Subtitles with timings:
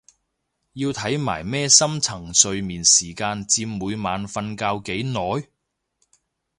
[0.73, 5.47] 要睇埋咩深層睡眠時間佔每晚瞓覺幾耐？